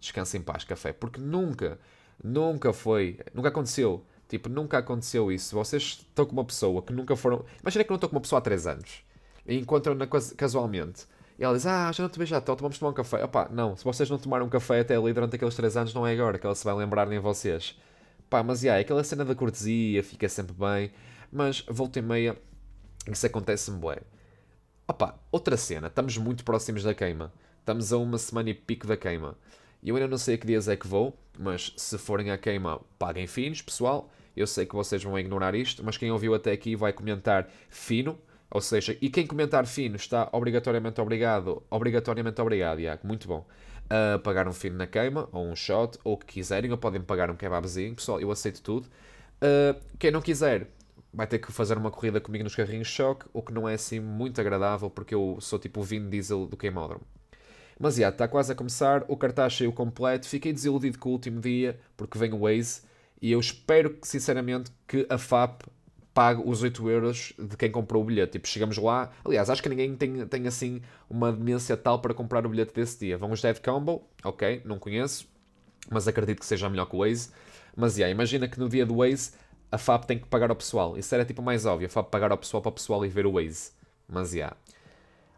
descansa 0.00 0.36
em 0.36 0.42
paz, 0.42 0.64
café. 0.64 0.92
Porque 0.92 1.20
nunca, 1.20 1.78
nunca 2.22 2.72
foi, 2.72 3.18
nunca 3.34 3.48
aconteceu. 3.48 4.04
Tipo, 4.28 4.48
nunca 4.48 4.78
aconteceu 4.78 5.30
isso. 5.30 5.54
Vocês 5.54 5.82
estão 5.82 6.26
com 6.26 6.32
uma 6.32 6.44
pessoa 6.44 6.82
que 6.82 6.92
nunca 6.92 7.14
foram. 7.14 7.44
Imagina 7.60 7.84
que 7.84 7.90
não 7.90 7.96
estão 7.96 8.08
com 8.08 8.16
uma 8.16 8.20
pessoa 8.20 8.38
há 8.38 8.42
3 8.42 8.66
anos 8.66 9.04
e 9.46 9.56
encontram-na 9.56 10.06
casualmente. 10.36 11.06
E 11.38 11.44
ela 11.44 11.54
diz: 11.54 11.66
Ah, 11.66 11.92
já 11.92 12.02
não 12.02 12.10
te 12.10 12.18
vejo 12.18 12.30
já, 12.30 12.38
então 12.38 12.56
vamos 12.56 12.78
tomar 12.78 12.90
um 12.90 12.94
café. 12.94 13.24
Opá, 13.24 13.48
não, 13.50 13.76
se 13.76 13.84
vocês 13.84 14.10
não 14.10 14.18
tomaram 14.18 14.46
um 14.46 14.48
café 14.48 14.80
até 14.80 14.96
ali 14.96 15.12
durante 15.12 15.36
aqueles 15.36 15.54
3 15.54 15.76
anos, 15.76 15.94
não 15.94 16.06
é 16.06 16.12
agora 16.12 16.38
que 16.38 16.46
ela 16.46 16.54
se 16.54 16.64
vai 16.64 16.74
lembrar 16.74 17.06
nem 17.06 17.18
vocês. 17.18 17.78
Pá, 18.28 18.42
mas 18.42 18.62
yeah, 18.62 18.80
aquela 18.80 19.04
cena 19.04 19.24
da 19.24 19.34
cortesia 19.34 20.02
fica 20.02 20.28
sempre 20.28 20.54
bem. 20.54 20.90
Mas 21.30 21.64
volta 21.68 21.98
e 21.98 22.02
meia, 22.02 22.36
isso 23.10 23.26
acontece-me 23.26 23.78
bué. 23.78 23.98
Opá, 24.88 25.18
outra 25.30 25.56
cena, 25.56 25.88
estamos 25.88 26.16
muito 26.16 26.44
próximos 26.44 26.82
da 26.82 26.94
queima. 26.94 27.32
Estamos 27.60 27.92
a 27.92 27.98
uma 27.98 28.18
semana 28.18 28.50
e 28.50 28.54
pico 28.54 28.86
da 28.86 28.96
queima. 28.96 29.36
E 29.82 29.88
eu 29.88 29.96
ainda 29.96 30.08
não 30.08 30.18
sei 30.18 30.36
a 30.36 30.38
que 30.38 30.46
dias 30.46 30.68
é 30.68 30.76
que 30.76 30.86
vou, 30.86 31.16
mas 31.38 31.72
se 31.76 31.98
forem 31.98 32.30
à 32.30 32.38
queima, 32.38 32.80
paguem 32.98 33.26
finos, 33.26 33.62
pessoal. 33.62 34.10
Eu 34.36 34.46
sei 34.46 34.66
que 34.66 34.74
vocês 34.74 35.02
vão 35.02 35.18
ignorar 35.18 35.54
isto, 35.54 35.82
mas 35.84 35.96
quem 35.96 36.10
ouviu 36.10 36.34
até 36.34 36.52
aqui 36.52 36.76
vai 36.76 36.92
comentar 36.92 37.48
fino. 37.70 38.18
Ou 38.50 38.60
seja, 38.60 38.96
e 39.00 39.10
quem 39.10 39.26
comentar 39.26 39.66
fino 39.66 39.96
está 39.96 40.28
obrigatoriamente 40.32 41.00
obrigado, 41.00 41.62
obrigatoriamente 41.68 42.40
obrigado, 42.40 42.80
Iago, 42.80 43.06
muito 43.06 43.26
bom, 43.26 43.44
a 43.90 44.18
pagar 44.20 44.46
um 44.46 44.52
fino 44.52 44.76
na 44.76 44.86
queima, 44.86 45.28
ou 45.32 45.46
um 45.46 45.56
shot, 45.56 45.98
ou 46.04 46.14
o 46.14 46.16
que 46.16 46.26
quiserem, 46.26 46.70
ou 46.70 46.78
podem 46.78 47.00
pagar 47.00 47.28
um 47.28 47.34
kebabzinho, 47.34 47.96
pessoal, 47.96 48.20
eu 48.20 48.30
aceito 48.30 48.62
tudo. 48.62 48.86
Uh, 49.36 49.80
quem 49.98 50.12
não 50.12 50.22
quiser, 50.22 50.68
vai 51.12 51.26
ter 51.26 51.38
que 51.38 51.50
fazer 51.50 51.76
uma 51.76 51.90
corrida 51.90 52.20
comigo 52.20 52.44
nos 52.44 52.54
carrinhos 52.54 52.88
choque, 52.88 53.26
o 53.32 53.42
que 53.42 53.52
não 53.52 53.68
é 53.68 53.74
assim 53.74 53.98
muito 53.98 54.40
agradável, 54.40 54.90
porque 54.90 55.14
eu 55.14 55.38
sou 55.40 55.58
tipo 55.58 55.80
o 55.80 55.82
Vin 55.82 56.08
Diesel 56.08 56.46
do 56.46 56.56
queimódromo. 56.56 57.02
Mas 57.78 57.96
já, 57.96 58.08
está 58.08 58.26
quase 58.26 58.52
a 58.52 58.54
começar, 58.54 59.04
o 59.06 59.16
cartaz 59.16 59.56
saiu 59.56 59.72
completo, 59.72 60.26
fiquei 60.26 60.52
desiludido 60.52 60.98
com 60.98 61.10
o 61.10 61.12
último 61.12 61.40
dia, 61.40 61.78
porque 61.96 62.18
vem 62.18 62.32
o 62.32 62.40
Waze, 62.40 62.82
e 63.20 63.32
eu 63.32 63.40
espero 63.40 63.90
que, 63.90 64.08
sinceramente, 64.08 64.70
que 64.86 65.06
a 65.10 65.18
FAP 65.18 65.62
pague 66.16 66.42
os 66.42 66.62
8 66.62 66.88
euros 66.88 67.34
de 67.38 67.58
quem 67.58 67.70
comprou 67.70 68.02
o 68.02 68.06
bilhete. 68.06 68.32
Tipo, 68.32 68.48
chegamos 68.48 68.78
lá, 68.78 69.12
aliás, 69.22 69.50
acho 69.50 69.62
que 69.62 69.68
ninguém 69.68 69.94
tem, 69.94 70.26
tem 70.26 70.46
assim 70.46 70.80
uma 71.10 71.30
demência 71.30 71.76
tal 71.76 71.98
para 72.00 72.14
comprar 72.14 72.46
o 72.46 72.48
bilhete 72.48 72.72
desse 72.72 72.98
dia. 72.98 73.18
Vamos 73.18 73.42
Dead 73.42 73.60
Combo, 73.60 74.02
ok, 74.24 74.62
não 74.64 74.78
conheço, 74.78 75.28
mas 75.90 76.08
acredito 76.08 76.38
que 76.40 76.46
seja 76.46 76.70
melhor 76.70 76.86
que 76.86 76.96
o 76.96 77.00
Waze. 77.00 77.28
Mas 77.76 77.96
já, 77.96 78.08
imagina 78.08 78.48
que 78.48 78.58
no 78.58 78.66
dia 78.66 78.86
do 78.86 78.96
Waze 78.96 79.32
a 79.70 79.76
FAP 79.76 80.04
tem 80.06 80.18
que 80.18 80.26
pagar 80.26 80.48
ao 80.48 80.56
pessoal. 80.56 80.96
Isso 80.96 81.14
era 81.14 81.24
tipo 81.24 81.42
mais 81.42 81.66
óbvio, 81.66 81.86
a 81.86 81.90
FAP 81.90 82.08
pagar 82.08 82.30
ao 82.30 82.38
pessoal 82.38 82.62
para 82.62 82.70
o 82.70 82.72
pessoal 82.72 83.04
e 83.04 83.08
ver 83.10 83.26
o 83.26 83.32
Waze. 83.32 83.72
Mas 84.08 84.30
já. 84.30 84.56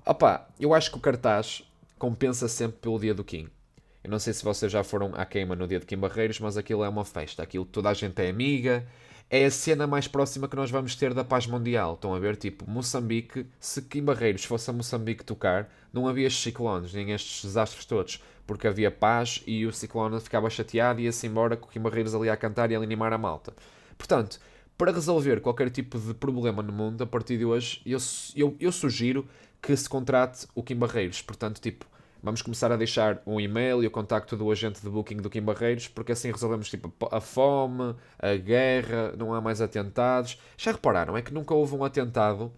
Opa, 0.07 0.49
eu 0.61 0.73
acho 0.73 0.93
que 0.93 0.97
o 0.97 1.01
cartaz 1.01 1.68
compensa 1.99 2.49
sempre 2.49 2.79
pelo 2.79 2.99
dia 2.99 3.15
do 3.15 3.25
Kim. 3.25 3.49
Eu 4.03 4.11
não 4.11 4.19
sei 4.19 4.33
se 4.33 4.45
vocês 4.45 4.71
já 4.71 4.83
foram 4.85 5.13
à 5.15 5.27
queima 5.27 5.55
no 5.55 5.67
dia 5.67 5.81
de 5.81 5.87
Kim 5.87 5.99
Barreiros, 5.99 6.41
mas 6.41 6.57
aquilo 6.57 6.85
é 6.85 6.89
uma 6.89 7.05
festa. 7.05 7.43
Aquilo 7.43 7.65
toda 7.65 7.91
a 7.91 7.95
gente 7.95 8.21
é 8.23 8.31
amiga. 8.31 8.87
É 9.29 9.45
a 9.45 9.51
cena 9.51 9.87
mais 9.87 10.09
próxima 10.09 10.49
que 10.49 10.57
nós 10.57 10.71
vamos 10.71 10.97
ter 10.97 11.13
da 11.13 11.23
paz 11.23 11.47
mundial. 11.47 11.95
Estão 11.95 12.15
a 12.15 12.19
ver? 12.19 12.37
Tipo, 12.37 12.69
Moçambique, 12.71 13.47
se 13.61 13.83
Kim 13.83 14.03
Barreiros 14.03 14.45
fosse 14.45 14.71
a 14.71 14.73
Moçambique 14.73 15.23
tocar, 15.23 15.69
não 15.93 16.09
havia 16.09 16.31
ciclones, 16.31 16.95
nem 16.95 17.11
estes 17.11 17.45
desastres 17.45 17.85
todos. 17.85 18.23
Porque 18.47 18.67
havia 18.67 18.91
paz 18.91 19.43
e 19.47 19.67
o 19.67 19.73
ciclone 19.73 20.19
ficava 20.21 20.49
chateado 20.49 21.01
e 21.01 21.05
ia-se 21.05 21.27
embora 21.27 21.57
com 21.57 21.67
o 21.67 21.71
Kim 21.71 21.81
Barreiros 21.81 22.15
ali 22.15 22.31
a 22.31 22.37
cantar 22.37 22.71
e 22.71 22.77
a 22.77 22.79
animar 22.79 23.13
a 23.13 23.19
malta. 23.19 23.53
Portanto, 23.99 24.41
para 24.79 24.93
resolver 24.93 25.41
qualquer 25.41 25.69
tipo 25.71 25.99
de 25.99 26.15
problema 26.15 26.63
no 26.63 26.73
mundo, 26.73 27.03
a 27.03 27.07
partir 27.07 27.37
de 27.37 27.45
hoje, 27.45 27.83
eu, 27.85 27.99
eu, 28.35 28.57
eu 28.61 28.73
sugiro 28.73 29.29
que 29.61 29.77
se 29.77 29.89
contrate 29.89 30.47
o 30.55 30.63
Kim 30.63 30.77
Barreiros. 30.77 31.23
Portanto, 31.23 31.61
tipo, 31.61 31.87
vamos 32.23 32.43
começar 32.43 32.73
a 32.73 32.77
deixar 32.77 33.23
um 33.27 33.41
e-mail 33.41 33.83
e 33.83 33.87
o 33.87 33.91
contacto 33.91 34.37
do 34.37 34.51
agente 34.51 34.81
de 34.81 34.89
booking 34.89 35.17
do 35.19 35.31
Kim 35.31 35.43
Barreiros, 35.43 35.89
porque 35.89 36.13
assim 36.13 36.31
resolvemos 36.31 36.69
tipo 36.69 36.93
a 37.11 37.21
fome, 37.21 37.95
a 38.19 38.35
guerra, 38.35 39.13
não 39.17 39.35
há 39.35 39.41
mais 39.41 39.61
atentados. 39.61 40.41
Já 40.57 40.73
repararam, 40.73 41.17
é 41.17 41.23
que 41.23 41.33
nunca 41.33 41.55
houve 41.55 41.75
um 41.75 41.85
atentado 41.85 42.53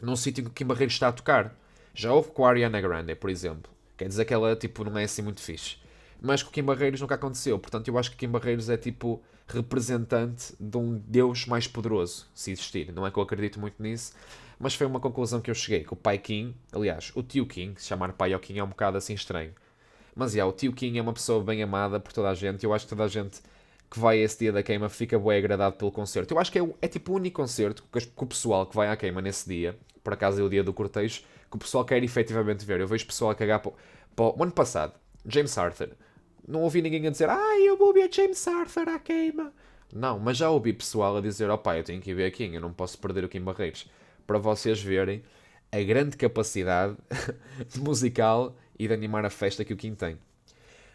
num 0.00 0.16
sítio 0.16 0.44
que 0.44 0.50
o 0.50 0.52
Kim 0.52 0.66
Barreiros 0.66 0.94
está 0.94 1.08
a 1.08 1.12
tocar. 1.12 1.54
Já 1.94 2.12
houve 2.12 2.30
com 2.30 2.44
a 2.44 2.50
Ariana 2.50 2.80
Grande, 2.80 3.14
por 3.14 3.30
exemplo. 3.30 3.72
Quer 3.96 4.08
dizer 4.08 4.24
que 4.24 4.32
ela 4.32 4.54
tipo, 4.54 4.84
não 4.84 4.96
é 4.96 5.04
assim 5.04 5.22
muito 5.22 5.40
fixe. 5.40 5.76
Mas 6.20 6.42
com 6.42 6.50
o 6.50 6.52
Kim 6.52 6.62
Barreiros 6.62 7.00
nunca 7.00 7.14
aconteceu. 7.14 7.58
Portanto, 7.58 7.88
eu 7.88 7.98
acho 7.98 8.10
que 8.10 8.16
Kim 8.16 8.28
Barreiros 8.28 8.68
é 8.68 8.76
tipo 8.76 9.22
representante 9.46 10.54
de 10.60 10.76
um 10.76 10.98
Deus 11.06 11.46
mais 11.46 11.66
poderoso, 11.66 12.26
se 12.34 12.52
existir. 12.52 12.92
Não 12.92 13.06
é 13.06 13.10
que 13.10 13.18
eu 13.18 13.22
acredito 13.22 13.58
muito 13.58 13.82
nisso, 13.82 14.12
mas 14.58 14.74
foi 14.74 14.86
uma 14.86 15.00
conclusão 15.00 15.40
que 15.40 15.50
eu 15.50 15.54
cheguei, 15.54 15.84
que 15.84 15.92
o 15.92 15.96
pai 15.96 16.18
Kim, 16.18 16.54
aliás, 16.72 17.12
o 17.14 17.22
tio 17.22 17.46
Kim, 17.46 17.74
se 17.76 17.86
chamar 17.86 18.12
pai 18.12 18.32
ao 18.32 18.40
Kim 18.40 18.58
é 18.58 18.64
um 18.64 18.68
bocado 18.68 18.96
assim 18.96 19.14
estranho. 19.14 19.52
Mas, 20.14 20.34
yeah, 20.34 20.50
o 20.50 20.52
tio 20.52 20.72
Kim 20.72 20.98
é 20.98 21.00
uma 21.00 21.12
pessoa 21.12 21.42
bem 21.44 21.62
amada 21.62 22.00
por 22.00 22.12
toda 22.12 22.28
a 22.28 22.34
gente. 22.34 22.64
Eu 22.64 22.74
acho 22.74 22.84
que 22.84 22.90
toda 22.90 23.04
a 23.04 23.08
gente 23.08 23.40
que 23.88 23.98
vai 23.98 24.20
a 24.20 24.24
esse 24.24 24.38
dia 24.38 24.52
da 24.52 24.62
queima 24.62 24.88
fica 24.88 25.18
bem 25.18 25.38
agradado 25.38 25.76
pelo 25.76 25.92
concerto. 25.92 26.34
Eu 26.34 26.38
acho 26.38 26.50
que 26.50 26.58
é, 26.58 26.74
é 26.82 26.88
tipo 26.88 27.12
o 27.12 27.14
único 27.14 27.40
concerto 27.40 27.84
que, 27.90 28.00
que 28.00 28.24
o 28.24 28.26
pessoal 28.26 28.66
que 28.66 28.74
vai 28.74 28.88
à 28.88 28.96
queima 28.96 29.22
nesse 29.22 29.48
dia, 29.48 29.78
por 30.02 30.12
acaso 30.12 30.40
é 30.40 30.44
o 30.44 30.48
dia 30.48 30.64
do 30.64 30.72
cortejo, 30.72 31.22
que 31.48 31.56
o 31.56 31.58
pessoal 31.58 31.84
quer 31.84 32.02
efetivamente 32.02 32.64
ver. 32.64 32.80
Eu 32.80 32.88
vejo 32.88 33.06
pessoal 33.06 33.30
a 33.30 33.34
cagar 33.34 33.60
para, 33.60 33.72
o 34.16 34.42
ano 34.42 34.52
passado, 34.52 34.92
James 35.24 35.56
Arthur. 35.56 35.90
Não 36.46 36.62
ouvi 36.62 36.82
ninguém 36.82 37.06
a 37.06 37.10
dizer, 37.10 37.30
ah, 37.30 37.60
eu 37.60 37.76
vou 37.76 37.92
ver 37.92 38.12
James 38.12 38.46
Arthur 38.48 38.88
à 38.88 38.98
queima. 38.98 39.52
Não, 39.92 40.18
mas 40.18 40.36
já 40.36 40.50
ouvi 40.50 40.72
pessoal 40.72 41.16
a 41.16 41.20
dizer, 41.20 41.48
opá, 41.48 41.78
eu 41.78 41.84
tenho 41.84 42.00
que 42.00 42.10
ir 42.10 42.14
ver 42.14 42.26
aqui, 42.26 42.44
eu 42.52 42.60
não 42.60 42.72
posso 42.72 42.98
perder 42.98 43.24
o 43.24 43.28
Kim 43.28 43.40
Barreiros. 43.40 43.88
Para 44.28 44.38
vocês 44.38 44.82
verem 44.82 45.22
a 45.72 45.80
grande 45.80 46.14
capacidade 46.14 46.94
de 47.66 47.80
musical 47.80 48.54
e 48.78 48.86
de 48.86 48.92
animar 48.92 49.24
a 49.24 49.30
festa 49.30 49.64
que 49.64 49.72
o 49.72 49.76
Kim 49.76 49.94
tem. 49.94 50.18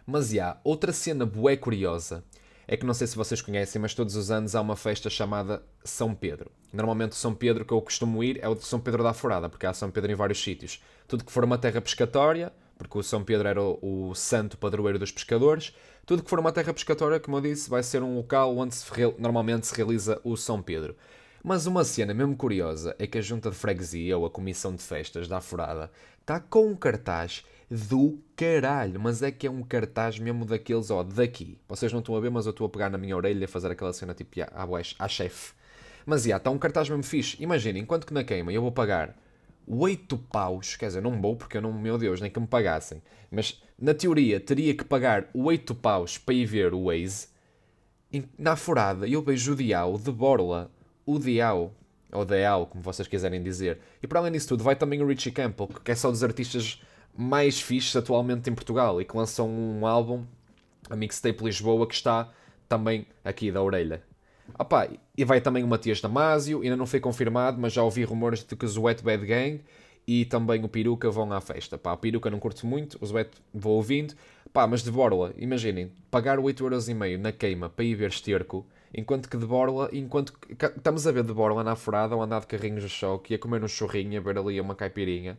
Mas 0.06 0.32
yeah, 0.32 0.62
outra 0.64 0.94
cena 0.94 1.26
bué 1.26 1.58
curiosa 1.58 2.24
é 2.68 2.78
que 2.78 2.86
não 2.86 2.94
sei 2.94 3.08
se 3.08 3.16
vocês 3.16 3.42
conhecem, 3.42 3.82
mas 3.82 3.96
todos 3.96 4.16
os 4.16 4.30
anos 4.30 4.54
há 4.54 4.62
uma 4.62 4.76
festa 4.76 5.10
chamada 5.10 5.64
São 5.84 6.14
Pedro. 6.14 6.52
Normalmente 6.72 7.16
São 7.16 7.34
Pedro 7.34 7.66
que 7.66 7.74
eu 7.74 7.82
costumo 7.82 8.24
ir 8.24 8.38
é 8.40 8.48
o 8.48 8.54
de 8.54 8.66
São 8.66 8.80
Pedro 8.80 9.02
da 9.02 9.16
Forada, 9.16 9.50
porque 9.50 9.66
há 9.66 9.74
São 9.74 9.90
Pedro 9.90 10.12
em 10.12 10.16
vários 10.16 10.42
sítios. 10.42 10.80
Tudo 11.08 11.26
que 11.26 11.32
for 11.32 11.44
uma 11.44 11.58
terra 11.58 11.82
pescatória, 11.82 12.54
porque 12.78 13.00
o 13.00 13.02
São 13.02 13.24
Pedro 13.24 13.48
era 13.48 13.64
o, 13.64 14.10
o 14.10 14.14
santo 14.14 14.60
padroeiro 14.60 15.00
dos 15.00 15.12
pescadores, 15.12 15.76
tudo 16.06 16.22
que 16.22 16.30
for 16.30 16.40
uma 16.40 16.52
terra 16.52 16.72
pescatória, 16.72 17.20
como 17.20 17.38
eu 17.38 17.42
disse, 17.42 17.68
vai 17.68 17.82
ser 17.82 18.04
um 18.04 18.16
local 18.16 18.56
onde 18.56 18.76
se, 18.76 18.86
normalmente 19.18 19.66
se 19.66 19.76
realiza 19.76 20.22
o 20.24 20.38
São 20.38 20.62
Pedro. 20.62 20.96
Mas 21.44 21.66
uma 21.66 21.84
cena 21.84 22.14
mesmo 22.14 22.38
curiosa 22.38 22.96
é 22.98 23.06
que 23.06 23.18
a 23.18 23.22
junta 23.22 23.50
de 23.50 23.56
freguesia, 23.58 24.18
ou 24.18 24.26
a 24.26 24.30
comissão 24.30 24.74
de 24.74 24.82
festas 24.82 25.28
da 25.28 25.42
Forada, 25.42 25.92
está 26.22 26.40
com 26.40 26.68
um 26.68 26.76
cartaz 26.76 27.44
do 27.70 28.18
caralho. 28.34 28.98
Mas 28.98 29.22
é 29.22 29.30
que 29.30 29.46
é 29.46 29.52
um 29.52 29.62
cartaz 29.62 30.18
mesmo 30.18 30.46
daqueles, 30.46 30.90
ó, 30.90 31.04
daqui. 31.04 31.58
Vocês 31.68 31.92
não 31.92 32.00
estão 32.00 32.16
a 32.16 32.20
ver, 32.22 32.32
mas 32.32 32.46
eu 32.46 32.52
estou 32.52 32.66
a 32.66 32.70
pegar 32.70 32.90
na 32.90 32.98
minha 32.98 33.18
orelha 33.18 33.44
a 33.44 33.48
fazer 33.50 33.70
aquela 33.70 33.92
cena 33.92 34.14
tipo 34.14 34.40
à, 34.42 34.68
à 35.00 35.08
chefe. 35.10 35.52
Mas, 36.06 36.24
já, 36.24 36.38
está 36.38 36.50
um 36.50 36.58
cartaz 36.58 36.88
mesmo 36.88 37.04
fixe. 37.04 37.36
Imaginem, 37.44 37.84
enquanto 37.84 38.08
que 38.08 38.14
na 38.14 38.24
queima 38.24 38.54
eu 38.54 38.62
vou 38.62 38.72
pagar 38.72 39.14
8 39.68 40.18
paus, 40.18 40.78
quer 40.78 40.88
dizer, 40.88 41.02
não 41.02 41.22
vou 41.22 41.36
porque 41.36 41.58
eu 41.58 41.62
não, 41.62 41.74
meu 41.74 41.98
Deus, 41.98 42.22
nem 42.22 42.32
que 42.32 42.40
me 42.40 42.48
pagassem. 42.48 43.02
Mas, 43.30 43.62
na 43.78 43.94
teoria, 43.94 44.40
teria 44.40 44.74
que 44.74 44.86
pagar 44.86 45.30
8 45.34 45.76
paus 45.76 46.18
para 46.18 46.36
ir 46.36 46.46
ver 46.46 46.74
o 46.74 46.86
Waze. 46.86 47.28
Na 48.38 48.56
furada, 48.56 49.06
eu 49.06 49.22
vejo 49.22 49.52
o 49.52 49.56
Diao 49.58 49.98
de 49.98 50.12
Borla, 50.12 50.72
o 51.06 51.20
Diao, 51.20 51.74
ou 52.12 52.26
Diao, 52.26 52.68
como 52.68 52.84
vocês 52.84 53.08
quiserem 53.08 53.42
dizer. 53.42 53.80
E 54.02 54.08
para 54.08 54.20
além 54.20 54.32
disso 54.32 54.50
tudo, 54.50 54.64
vai 54.64 54.76
também 54.76 55.02
o 55.02 55.08
Richie 55.08 55.32
Campbell, 55.32 55.70
que 55.84 55.92
é 55.92 55.96
só 55.96 56.10
dos 56.10 56.24
artistas 56.24 56.82
mais 57.16 57.60
fixes 57.60 57.96
atualmente 57.96 58.50
em 58.50 58.56
Portugal 58.56 59.02
e 59.02 59.06
que 59.06 59.16
lançam 59.16 59.50
um 59.50 59.86
álbum, 59.86 60.24
a 60.90 60.96
Mixtape 60.96 61.44
Lisboa, 61.44 61.88
que 61.88 61.94
está 61.94 62.30
também 62.68 63.06
aqui 63.24 63.52
da 63.52 63.62
orelha. 63.62 64.02
Opa, 64.58 64.90
e 65.18 65.24
vai 65.24 65.40
também 65.40 65.64
o 65.64 65.68
Matias 65.68 66.02
Damasio, 66.02 66.62
ainda 66.62 66.76
não 66.76 66.86
foi 66.86 67.00
confirmado, 67.00 67.60
mas 67.60 67.74
já 67.74 67.84
ouvi 67.84 68.04
rumores 68.04 68.44
de 68.44 68.56
que 68.56 68.66
o 68.66 68.82
Wet 68.82 69.04
Bad 69.04 69.26
Gang 69.26 69.62
e 70.06 70.26
também 70.26 70.64
o 70.64 70.68
Peruca 70.68 71.10
vão 71.10 71.32
à 71.32 71.40
festa. 71.40 71.78
Pá, 71.78 71.94
o 71.94 71.98
Peruca 71.98 72.30
não 72.30 72.40
curto 72.40 72.68
muito, 72.68 72.98
o 73.02 73.14
Wet 73.14 73.32
vou 73.54 73.78
ouvindo. 73.78 74.14
Pá, 74.52 74.68
mas 74.68 74.84
de 74.84 74.92
Borla, 74.92 75.34
imaginem, 75.38 75.92
pagar 76.12 76.38
8,5€ 76.38 77.18
na 77.18 77.32
queima 77.32 77.70
para 77.70 77.86
ir 77.86 77.96
ver 77.96 78.10
esterco, 78.10 78.66
enquanto 78.94 79.30
que 79.30 79.38
de 79.38 79.46
Borla, 79.46 79.90
enquanto 79.92 80.34
que, 80.34 80.54
estamos 80.66 81.08
a 81.08 81.12
ver 81.12 81.24
de 81.24 81.34
Borla 81.34 81.64
na 81.64 81.76
furada, 81.76 82.16
ou 82.16 82.22
andar 82.22 82.42
de 82.42 82.48
carrinhos 82.48 82.84
de 82.84 82.90
choque, 82.90 83.34
e 83.34 83.36
a 83.36 83.40
comer 83.40 83.64
um 83.64 83.68
churrinho, 83.68 84.20
a 84.20 84.24
ver 84.24 84.38
ali 84.38 84.60
uma 84.62 84.76
caipirinha 84.76 85.38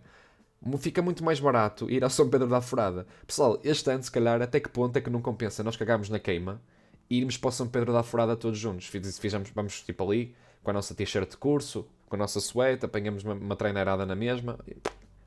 fica 0.79 1.03
muito 1.03 1.23
mais 1.23 1.39
barato 1.39 1.91
ir 1.91 2.03
ao 2.03 2.11
São 2.11 2.29
Pedro 2.29 2.49
da 2.49 2.61
Furada. 2.61 3.07
Pessoal, 3.27 3.61
este 3.63 3.91
ano, 3.91 4.03
se 4.03 4.11
calhar, 4.11 4.41
até 4.41 4.59
que 4.59 4.69
ponto 4.69 4.97
é 4.97 5.01
que 5.01 5.11
não 5.11 5.21
compensa 5.21 5.63
nós 5.63 5.77
cagarmos 5.77 6.09
na 6.09 6.19
queima 6.19 6.61
e 7.09 7.19
irmos 7.19 7.37
para 7.37 7.49
o 7.49 7.53
São 7.53 7.69
Pedro 7.69 7.93
da 7.93 8.03
Furada 8.03 8.37
todos 8.37 8.59
juntos? 8.59 8.87
Fizemos, 8.87 9.51
vamos 9.51 9.83
tipo 9.83 10.03
ali, 10.05 10.35
com 10.63 10.71
a 10.71 10.73
nossa 10.73 10.95
t-shirt 10.95 11.31
de 11.31 11.37
curso, 11.37 11.87
com 12.09 12.17
a 12.17 12.19
nossa 12.19 12.41
suéte, 12.41 12.87
apanhamos 12.87 13.23
uma, 13.25 13.35
uma 13.35 13.57
treinarada 13.57 14.07
na 14.07 14.15
mesma. 14.15 14.59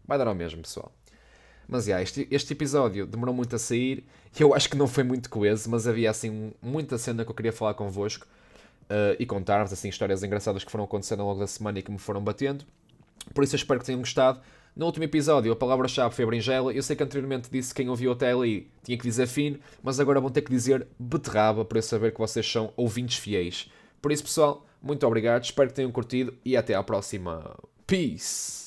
Vai 0.05 0.17
dar 0.17 0.27
ao 0.27 0.35
mesmo, 0.35 0.61
pessoal. 0.61 0.91
Mas, 1.67 1.85
yeah, 1.85 2.01
este, 2.01 2.27
este 2.31 2.53
episódio 2.53 3.05
demorou 3.05 3.35
muito 3.35 3.55
a 3.55 3.59
sair 3.59 4.05
e 4.37 4.41
eu 4.41 4.53
acho 4.53 4.69
que 4.69 4.77
não 4.77 4.87
foi 4.87 5.03
muito 5.03 5.29
coeso, 5.29 5.69
mas 5.69 5.87
havia, 5.87 6.09
assim, 6.09 6.53
muita 6.61 6.97
cena 6.97 7.25
que 7.25 7.31
eu 7.31 7.35
queria 7.35 7.51
falar 7.51 7.73
convosco 7.73 8.25
uh, 8.89 9.15
e 9.19 9.25
contar-vos, 9.25 9.73
assim, 9.73 9.89
histórias 9.89 10.23
engraçadas 10.23 10.63
que 10.63 10.71
foram 10.71 10.85
acontecendo 10.85 11.21
ao 11.21 11.27
longo 11.27 11.39
da 11.39 11.47
semana 11.47 11.79
e 11.79 11.81
que 11.81 11.91
me 11.91 11.97
foram 11.97 12.23
batendo. 12.23 12.65
Por 13.33 13.43
isso 13.43 13.55
eu 13.55 13.57
espero 13.57 13.79
que 13.79 13.85
tenham 13.85 13.99
gostado. 13.99 14.39
No 14.75 14.85
último 14.85 15.05
episódio, 15.05 15.51
a 15.51 15.55
palavra-chave 15.55 16.13
foi 16.13 16.23
berinjela. 16.25 16.71
Eu 16.71 16.83
sei 16.83 16.95
que 16.95 17.03
anteriormente 17.03 17.49
disse 17.51 17.73
que 17.73 17.81
quem 17.81 17.89
ouviu 17.89 18.11
até 18.11 18.31
ali 18.31 18.69
tinha 18.83 18.97
que 18.97 19.03
dizer 19.03 19.27
fino, 19.27 19.59
mas 19.81 19.99
agora 19.99 20.21
vão 20.21 20.29
ter 20.29 20.43
que 20.43 20.51
dizer 20.51 20.87
beterraba 20.99 21.65
para 21.65 21.79
eu 21.79 21.81
saber 21.81 22.13
que 22.13 22.19
vocês 22.19 22.49
são 22.49 22.71
ouvintes 22.77 23.17
fiéis. 23.17 23.71
Por 23.99 24.11
isso, 24.11 24.23
pessoal, 24.23 24.65
muito 24.81 25.05
obrigado, 25.05 25.43
espero 25.43 25.69
que 25.69 25.75
tenham 25.75 25.91
curtido 25.91 26.33
e 26.45 26.55
até 26.55 26.75
à 26.75 26.83
próxima. 26.83 27.57
Peace! 27.87 28.66